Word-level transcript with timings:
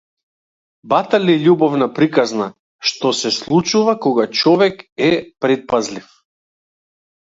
Батали 0.93 1.35
љубовна 1.43 1.89
приказна 1.99 2.49
што 2.91 3.13
се 3.21 3.35
случува 3.39 3.97
кога 4.09 4.29
човек 4.43 4.85
е 5.13 5.15
претпазлив. 5.47 6.15